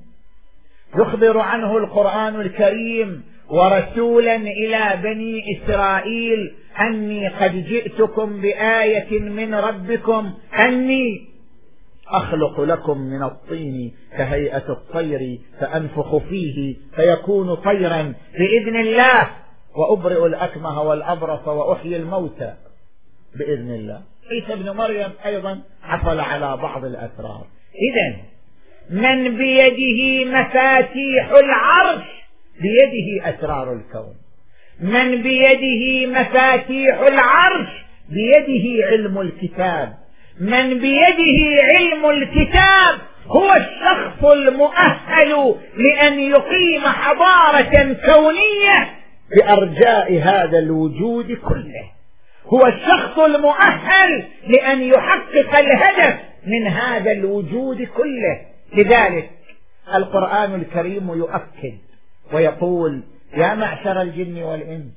[0.96, 10.34] يخبر عنه القرآن الكريم ورسولا إلى بني إسرائيل أني قد جئتكم بآية من ربكم
[10.65, 11.34] أني
[12.08, 19.30] أخلق لكم من الطين كهيئة الطير فأنفخ فيه فيكون طيرا بإذن الله
[19.76, 22.54] وأبرئ الأكمه والأبرص وأحيي الموتى
[23.36, 24.02] بإذن الله.
[24.32, 27.46] عيسى ابن مريم أيضا حصل على بعض الأسرار.
[27.75, 28.15] إذا
[28.89, 32.03] من بيده مفاتيح العرش
[32.62, 34.13] بيده أسرار الكون.
[34.81, 37.67] من بيده مفاتيح العرش
[38.09, 39.93] بيده علم الكتاب.
[40.39, 48.89] من بيده علم الكتاب هو الشخص المؤهل لأن يقيم حضارة كونية
[49.31, 51.83] بأرجاء هذا الوجود كله.
[52.45, 58.41] هو الشخص المؤهل لأن يحقق الهدف من هذا الوجود كله.
[58.73, 59.29] لذلك
[59.95, 61.77] القرآن الكريم يؤكد
[62.34, 63.03] ويقول
[63.38, 64.91] يا معشر الجن والإنس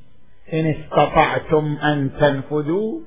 [0.52, 3.00] إن استطعتم أن تنفذوا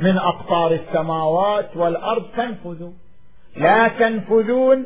[0.00, 2.92] من أقطار السماوات والأرض فانفذوا
[3.56, 4.84] لا تنفذون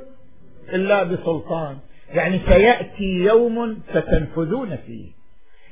[0.73, 1.77] إلا بسلطان.
[2.15, 5.07] يعني سيأتي يوم ستنفذون فيه.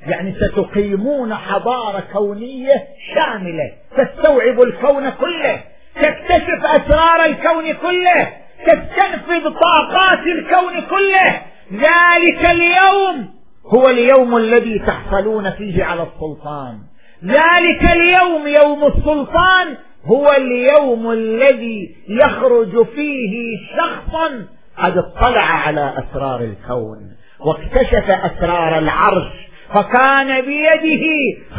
[0.07, 5.63] يعني ستقيمون حضارة كونية شاملة تستوعب الكون كله.
[6.03, 8.33] تكتشف أسرار الكون كله
[8.67, 11.43] تستنفذ طاقات الكون كله.
[11.73, 13.31] ذلك اليوم
[13.77, 16.79] هو اليوم الذي تحصلون فيه على السلطان.
[17.25, 19.77] ذلك اليوم يوم السلطان
[20.07, 24.47] هو اليوم الذي يخرج فيه شخصا
[24.79, 26.99] قد اطلع على أسرار الكون
[27.41, 29.33] واكتشف أسرار العرش.
[29.75, 31.07] فكان بيده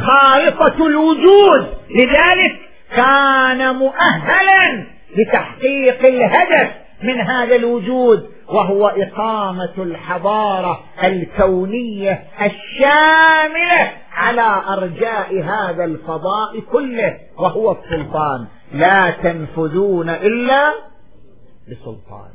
[0.06, 1.68] خارطة الوجود.
[1.90, 2.60] لذلك
[2.96, 4.86] كان مؤهلا
[5.18, 6.72] لتحقيق الهدف
[7.04, 18.48] من هذا الوجود وهو إقامة الحضارة الكونية الشاملة على أرجاء هذا الفضاء كله وهو السلطان.
[18.72, 20.74] لا تنفذون إلا
[21.72, 22.32] بسلطان.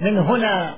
[0.00, 0.76] من هنا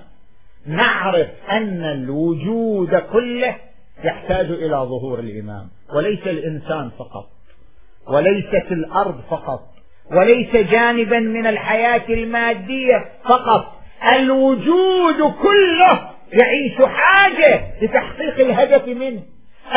[0.67, 3.57] نعرف أن الوجود كله
[4.05, 7.40] يحتاج إلى ظهور الإمام وليس الإنسان فقط.
[8.09, 9.61] وليست الأرض فقط
[10.17, 13.73] وليس جانبا من الحياة المادية فقط
[14.15, 19.23] الوجود كله يعيش حاجة لتحقيق الهدف منه.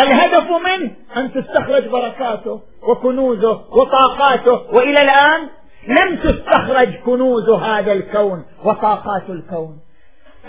[0.04, 5.50] الهدف منه أن تستخرج بركاته وكنوزه وطاقاته وإلى الآن
[5.88, 9.78] لم تستخرج كنوز هذا الكون وطاقات الكون.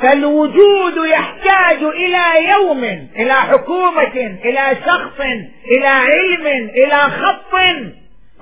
[0.02, 2.84] فالوجود يحتاج إلى يوم
[3.16, 5.20] إلى حكومة إلى شخص
[5.76, 7.54] إلى علم إلى خط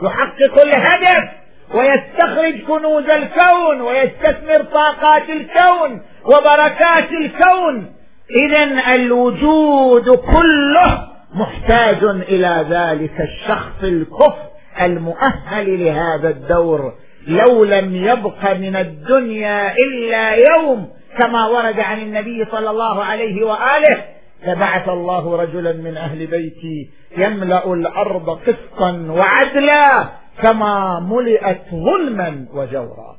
[0.02, 1.30] يحقق الهدف
[1.74, 7.92] ويستخرج كنوز الكون ويستثمر طاقات الكون وبركات الكون.
[8.30, 14.36] إذا الوجود كله محتاج إلى ذلك الشخص الكف
[14.82, 16.92] المؤهل لهذا الدور.
[17.26, 20.88] لو لم يبق من الدنيا إلا يوم
[21.20, 24.04] كما ورد عن النبي صلى الله عليه وآله
[24.46, 30.08] لبعث الله رجلا من أهل بيتي يملأ الأرض قسطا وعدلا
[30.42, 33.16] كما ملئت ظلما وجورا.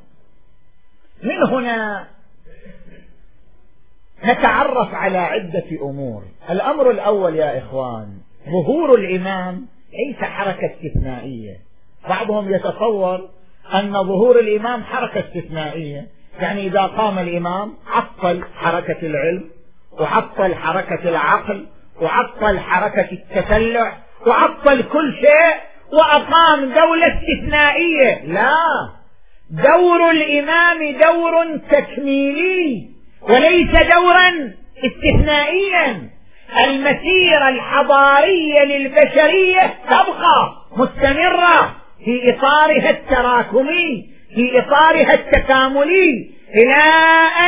[1.22, 2.06] من هنا
[4.24, 6.22] نتعرف على عدة أمور.
[6.50, 8.08] الأمر الأول يا إخوان
[8.46, 11.56] ظهور الإمام ليس حركة استثنائية.
[12.08, 13.28] بعضهم يتصور
[13.74, 16.06] أن ظهور الإمام حركة استثنائية.
[16.40, 19.44] يعني إذا قام الإمام عطل حركة العلم
[20.00, 21.66] وعطل حركة العقل
[22.00, 23.92] وعطل حركة التسلع
[24.26, 25.54] وعطل كل شيء
[25.92, 28.24] وأقام دولة استثنائية.
[28.24, 28.52] لا
[29.50, 32.88] دور الإمام دور تكميلي
[33.22, 34.52] وليس دورا
[34.84, 36.10] استثنائيا.
[36.64, 44.13] المسيرة الحضارية للبشرية تبقى مستمرة في إطارها التراكمي.
[44.34, 46.84] في إطارها التكاملي إلى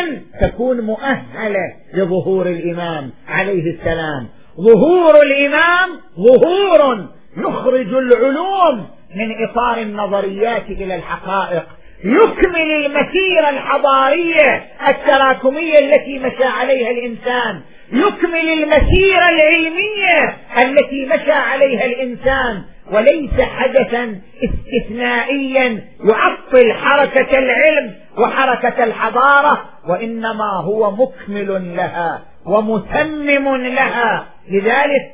[0.01, 4.29] أن تكون مؤهلة لظهور الإمام عليه السلام.
[4.61, 11.66] ظهور الإمام ظهور يخرج العلوم من إطار النظريات إلى الحقائق.
[12.05, 17.61] يكمل المسيرة الحضارية التراكمية التي مشى عليها الإنسان.
[17.92, 22.62] يكمل المسيرة العلمية التي مشى عليها الإنسان.
[22.92, 34.27] وليس حدثا استثنائيا يعطل حركة العلم وحركة الحضارة وإنما هو مكمل لها ومتمم لها.
[34.49, 35.12] لذلك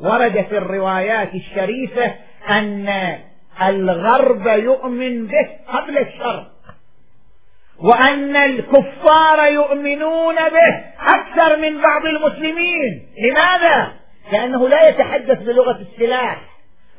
[0.00, 2.14] ورد في الروايات الشريفة
[2.48, 3.18] أن
[3.62, 6.46] الغرب يؤمن به قبل الشرق
[7.80, 13.02] وأن الكفار يؤمنون به أكثر من بعض المسلمين.
[13.18, 13.92] لماذا؟
[14.32, 16.47] لأنه لا يتحدث بلغة السلاح.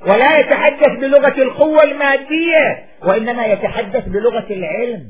[0.07, 5.03] ولا يتحدث بلغة القوة المادية وإنما يتحدث بلغة العلم.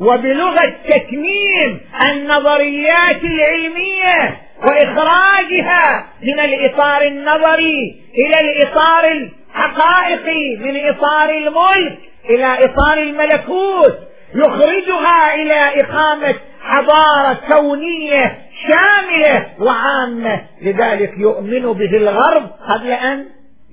[0.00, 11.98] وبلغة تكميم النظريات العلمية وإخراجها من الإطار النظري إلى الإطار الحقائقي من إطار الملك
[12.30, 13.98] إلى إطار الملكوت.
[14.34, 18.38] يخرجها إلى إقامة حضارة كونية
[18.72, 20.42] شاملة وعامة.
[20.62, 23.24] لذلك يؤمن به الغرب قبل أن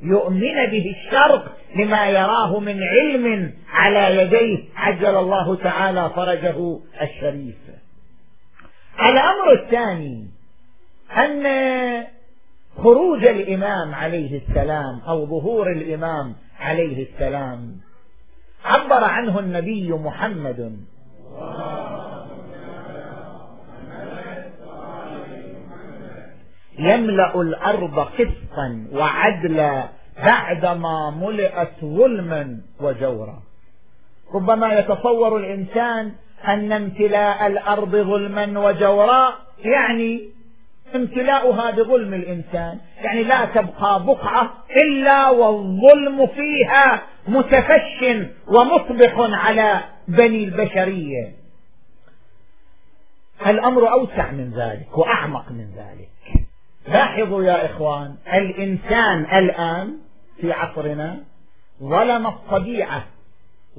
[0.04, 4.64] يؤمن به الشرق لما يراه من علم على يديه.
[4.76, 7.56] عجل الله تعالى فرجه الشريف.
[9.00, 10.28] الأمر الثاني
[11.18, 11.44] أن
[12.78, 17.76] خروج الإمام عليه السلام أو ظهور الإمام عليه السلام
[18.66, 20.78] عبر عنه النبي محمد.
[26.80, 29.90] يملأ الأرض قسطا وعدلا
[30.26, 33.40] بعدما ملئت ظلما وجورا.
[34.36, 36.12] ربما يتصور الإنسان
[36.48, 40.22] أن امتلاء الأرض ظلما وجورا يعني
[40.96, 44.54] امتلاؤها بظلم الإنسان يعني لا تبقى بقعة
[44.84, 48.06] إلا والظلم فيها متفش
[48.48, 51.32] ومطبق على بني البشرية.
[53.48, 56.43] الأمر أوسع من ذلك وأعمق من ذلك.
[56.88, 59.98] لاحظوا يا إخوان الإنسان الآن
[60.42, 61.20] في عصرنا
[61.84, 63.06] ظلم الطبيعة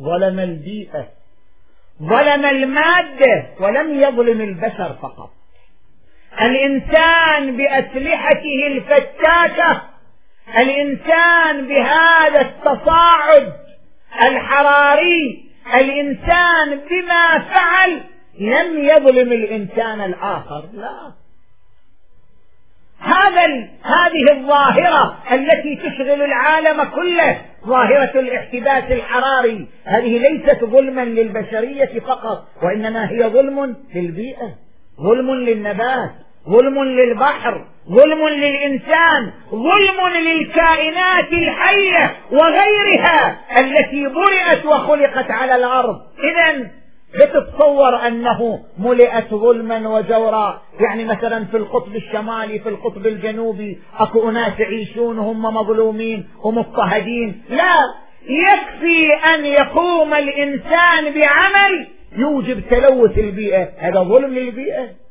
[0.00, 1.08] ظلم البيئة
[2.02, 5.30] ظلم المادة ولم يظلم البشر فقط.
[6.40, 9.82] الإنسان بأسلحته الفتاكة
[10.58, 13.52] الإنسان بهذا التصاعد
[14.28, 15.44] الحراري
[15.74, 18.00] الإنسان بما فعل
[18.40, 21.12] لم يظلم الإنسان الآخر لا.
[23.04, 23.46] هذا
[23.82, 27.38] هذه الظاهرة التي تشغل العالم كله.
[27.66, 29.66] ظاهرة الاحتباس الحراري.
[29.84, 34.54] هذه ليست ظلما للبشرية فقط وإنما هي ظلم للبيئة
[35.00, 36.10] ظلم للنبات
[36.48, 45.96] ظلم للبحر ظلم للإنسان ظلم للكائنات الحية وغيرها التي برئت وخلقت على الأرض.
[46.18, 46.70] إذا
[47.14, 50.60] بتتصور أنه ملئت ظلما وجورا.
[50.80, 57.76] يعني مثلا في القطب الشمالي في القطب الجنوبي أكو أناس يعيشون هم مظلومين ومضطهدين لا
[58.26, 61.86] يكفي أن يقوم الإنسان بعمل
[62.16, 63.68] يوجب تلوث البيئة.
[63.78, 65.03] هذا ظلم للبيئة.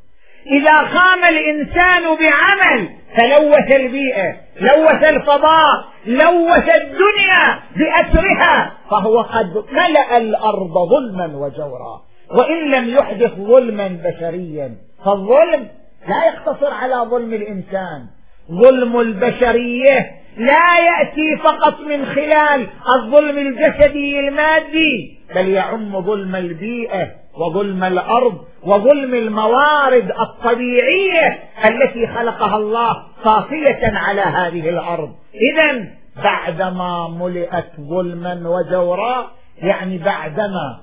[0.47, 10.73] إذا قام الإنسان بعمل تلوث البيئة لوث الفضاء لوث الدنيا بأسرها فهو قد ملأ الأرض
[10.89, 12.01] ظلما وجورا.
[12.41, 14.75] وإن لم يحدث ظلما بشريا
[15.05, 15.67] فالظلم
[16.07, 18.05] لا يقتصر على ظلم الإنسان.
[18.51, 27.83] ظلم البشرية لا يأتي فقط من خلال الظلم الجسدي المادي بل يعم ظلم البيئة وظلم
[27.83, 31.39] الأرض وظلم الموارد الطبيعية
[31.69, 35.15] التي خلقها الله صافية على هذه الأرض.
[35.35, 35.85] إذا
[36.23, 40.79] بعدما ملئت ظلما وجورا يعني بعدما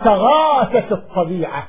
[0.00, 1.68] استغاثت الطبيعة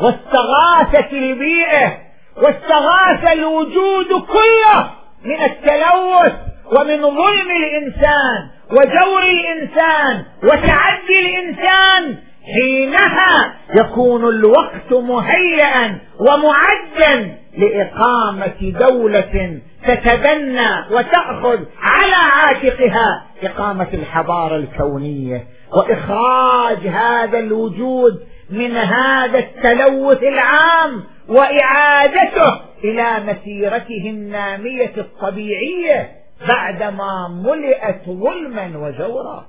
[0.00, 1.98] واستغاثت البيئة
[2.36, 4.90] واستغاث الوجود كله
[5.24, 6.32] من التلوث
[6.78, 12.18] ومن ظلم الإنسان وجور الإنسان وتعدي الإنسان
[12.54, 26.86] حينها يكون الوقت مهيئا ومعدا لإقامة دولة تتبنى وتأخذ على عاتقها إقامة الحضارة الكونية وإخراج
[26.86, 36.10] هذا الوجود من هذا التلوث العام وإعادته إلى مسيرته النامية الطبيعية
[36.52, 39.44] بعدما ملئت ظلما وجورا.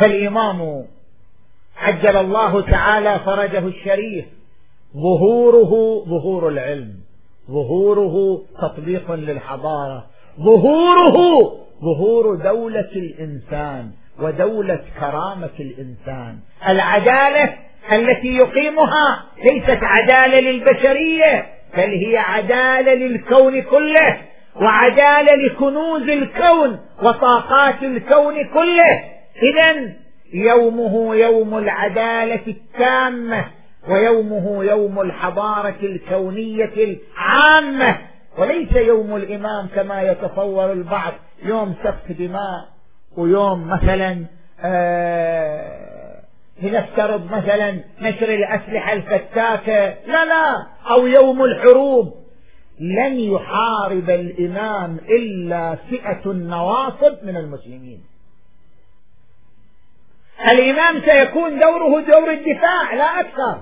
[0.00, 0.84] فالإمام
[1.78, 4.24] عجل الله تعالى فرجه الشريف.
[4.96, 6.94] ظهوره ظهور العلم.
[7.50, 10.04] ظهوره تطبيق للحضارة.
[10.40, 11.52] ظهوره
[11.82, 16.38] ظهور دولة الإنسان ودولة كرامة الإنسان.
[16.68, 17.54] العدالة
[17.92, 21.46] التي يقيمها ليست عدالة للبشرية
[21.76, 24.18] بل هي عدالة للكون كله
[24.56, 29.04] وعدالة لكنوز الكون وطاقات الكون كله.
[29.42, 29.94] إذا
[30.34, 33.44] يومه يوم العدالة التامة
[33.88, 37.96] ويومه يوم الحضارة الكونية العامة.
[38.38, 41.12] وليس يوم الإمام كما يتصور البعض
[41.42, 42.68] يوم سفك دماء
[43.16, 44.24] ويوم مثلا
[44.64, 46.20] آه
[46.62, 49.94] لنفترض مثلا نشر الأسلحة الفتاكة.
[50.06, 52.14] لا لا أو يوم الحروب.
[52.80, 58.00] لن يحارب الإمام إلا فئة النواصب من المسلمين.
[60.52, 63.60] الإمام سيكون دوره دور الدفاع لا أكثر.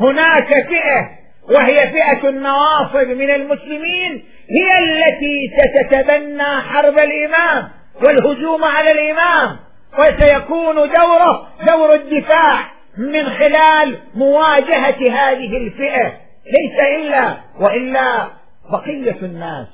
[0.00, 1.10] هناك فئة
[1.48, 7.68] وهي فئة النواصب من المسلمين هي التي ستتبنى حرب الإمام
[8.06, 9.56] والهجوم على الإمام
[9.98, 12.64] وسيكون دوره دور الدفاع
[12.98, 16.12] من خلال مواجهة هذه الفئة.
[16.46, 18.28] ليس إلا وإلا
[18.72, 19.68] بقية الناس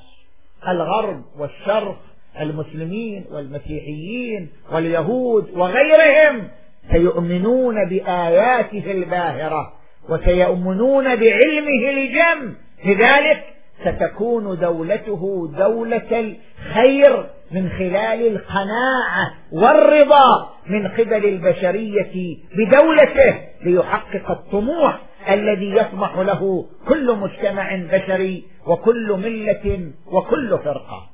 [0.69, 1.97] الغرب والشرق
[2.41, 6.49] المسلمين والمسيحيين واليهود وغيرهم
[6.93, 9.73] سيؤمنون بآياته الباهرة
[10.09, 12.55] وسيؤمنون بعلمه الجم.
[12.85, 13.45] لذلك
[13.81, 25.77] ستكون دولته دولة الخير من خلال القناعة والرضا من قبل البشرية بدولته ليحقق الطموح الذي
[25.77, 31.12] يطمح له كل مجتمع بشري وكل ملة وكل فرقة.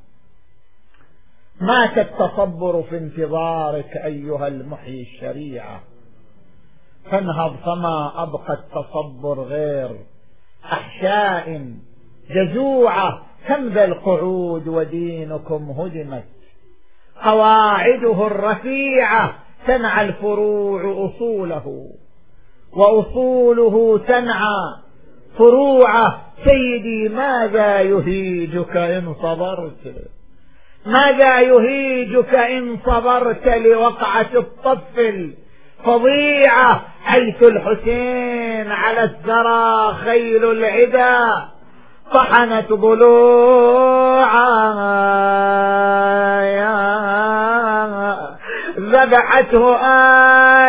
[1.60, 5.80] مات التصبر في انتظارك أيها المحيي الشريعة.
[7.10, 9.90] فانهض فما أبقى التصبر غير
[10.64, 11.72] أحشاء
[12.30, 13.22] جزوعة.
[13.48, 16.24] كم ذا القعود ودينكم هدمت.
[17.24, 19.34] قواعده الرفيعة
[19.66, 21.90] تنعى الفروع أصوله.
[22.72, 24.74] وأصوله تنعى
[25.38, 30.08] فروعه سيدي ماذا يهيجك إن صبرت؟
[30.88, 41.48] ماذا يهيجك إن صبرت لوقعة الطف الفظيعة حيث الحسين على الثرى خيل العدا
[42.14, 44.68] طحنت ضلوعا
[48.78, 49.76] ذبحته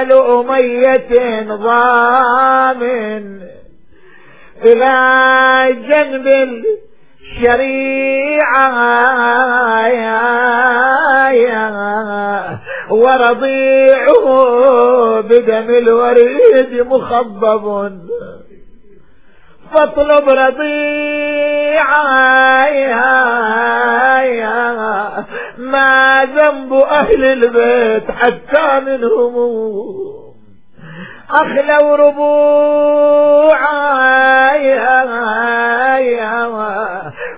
[0.02, 3.40] آل أمية ضامن
[4.66, 4.96] إلى
[5.90, 6.28] جنب
[7.40, 8.74] الشريعة
[12.90, 14.26] ورضيعه
[15.22, 17.92] بدم الوريد مخضب.
[19.74, 21.00] فاطلب رضيعا
[25.58, 29.36] ما ذنب أهل البيت حتى منهم.
[31.32, 33.80] أخلوا ربوعا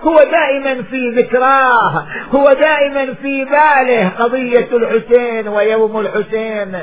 [0.06, 6.78] هو دائما في ذكراه هو دائما في باله قضية الحسين ويوم الحسين.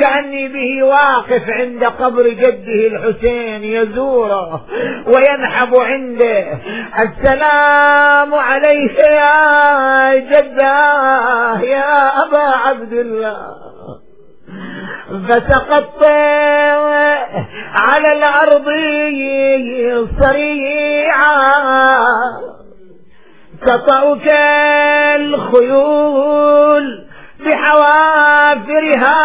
[0.00, 4.64] كأني به واقف عند قبر جده الحسين يزوره
[5.06, 6.58] وينحب عنده.
[6.98, 13.36] السلام عليك يا جداه يا أبا عبد الله.
[15.28, 16.10] فسقطت
[17.80, 18.66] على الأرض
[20.20, 21.36] صريعا.
[23.66, 24.28] تطأك
[25.16, 27.06] الخيول
[29.06, 29.16] بحوافرها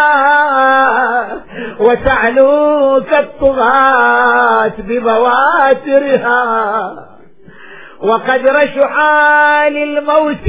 [1.80, 6.42] وتعلوك الطغاة ببواترها
[8.02, 10.48] وقد رشحا للموت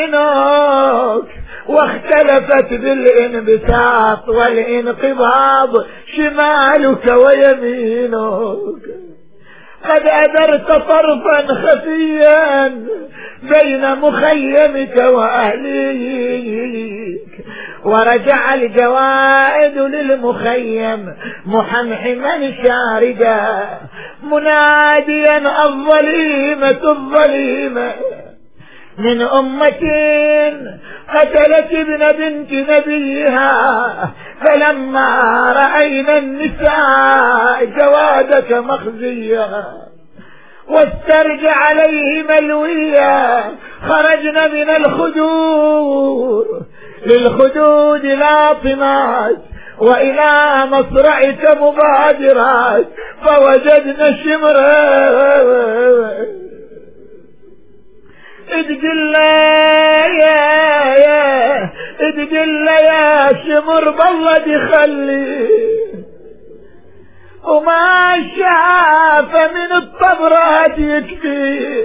[0.00, 1.28] جبينك
[1.68, 5.72] واختلفت بالانبساط والانقباض
[6.16, 8.82] شمالك ويمينك
[9.84, 12.68] قد أدرت طرفا خفيا
[13.42, 16.50] بين مخيمك وأهليك
[17.84, 21.14] ورجع الجوائد للمخيم
[21.46, 23.68] محمحما شاردا
[24.22, 27.94] مناديا الظليمة الظليمة.
[29.00, 29.82] من أمة
[31.14, 33.48] قتلت ابن بنت نبيها
[34.44, 35.18] فلما
[35.52, 39.64] رأينا النساء جوادك مخزيا
[40.68, 43.44] واسترجع عليه ملويا
[43.90, 46.46] خرجنا من الخدود.
[47.06, 49.38] للخدود لاطمات
[49.78, 50.30] وإلى
[50.66, 52.86] مصرعك مبادرات
[53.26, 55.10] فوجدنا شمرا
[58.52, 59.14] ادقل
[60.24, 60.40] يا
[61.06, 61.70] يا
[62.90, 65.50] يا شمر بالله دخلي.
[67.48, 71.84] وما شاف من الطبرات يكفي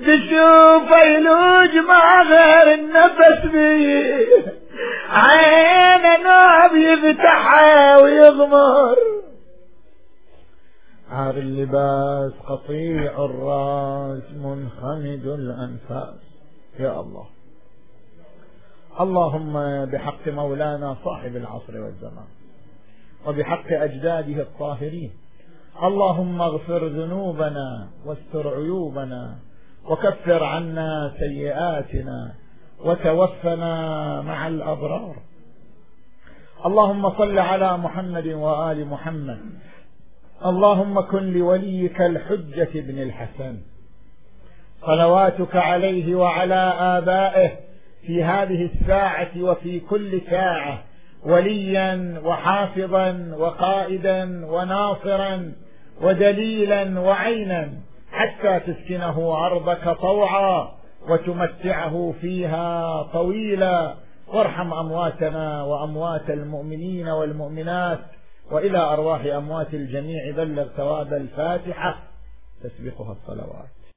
[0.00, 4.26] تشوف يلوج ما غير النفس بيه
[5.12, 8.96] عين نوب يفتحها ويغمر.
[11.10, 16.20] عار اللباس قطيع الراس منخمد الأنفاس.
[16.78, 17.26] يا الله.
[19.00, 22.28] اللهم بحق مولانا صاحب العصر والزمان
[23.26, 25.10] وبحق أجداده الطاهرين.
[25.82, 29.36] اللهم اغفر ذنوبنا واستر عيوبنا
[29.84, 32.34] وكفر عنا سيئاتنا
[32.84, 35.16] وتوفنا مع الأبرار.
[36.66, 39.40] اللهم صل على محمد وآل محمد
[40.46, 43.56] اللهم كن لوليك الحجة بن الحسن.
[44.86, 47.50] صلواتك عليه وعلى آبائه
[48.06, 50.82] في هذه الساعة وفي كل ساعة
[51.26, 55.52] وليا وحافظا وقائدا وناصرا
[56.02, 57.72] ودليلا وعينا
[58.12, 60.68] حتى تسكنه أرضك طوعا
[61.08, 63.94] وتمتعه فيها طويلا.
[64.28, 68.17] وارحم أمواتنا وأموات المؤمنين والمؤمنات.
[68.50, 72.02] وإلى أرواح أموات الجميع بلغ ثواب الفاتحة.
[72.62, 73.77] تسبقها الصلوات.